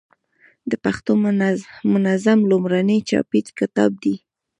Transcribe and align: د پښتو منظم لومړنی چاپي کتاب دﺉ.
د 0.69 0.71
پښتو 0.83 1.11
منظم 1.93 2.39
لومړنی 2.51 2.99
چاپي 3.09 3.39
کتاب 3.59 3.91
دﺉ. 4.03 4.13